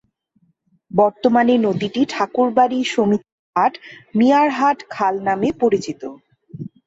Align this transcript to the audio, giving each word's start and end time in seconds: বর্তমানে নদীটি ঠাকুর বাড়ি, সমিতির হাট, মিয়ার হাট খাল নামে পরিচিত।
বর্তমানে 0.91 1.53
নদীটি 1.67 2.01
ঠাকুর 2.09 2.47
বাড়ি, 2.57 2.79
সমিতির 2.93 3.29
হাট, 3.55 3.73
মিয়ার 4.17 4.49
হাট 4.57 4.77
খাল 4.93 5.15
নামে 5.27 5.49
পরিচিত। 5.61 6.01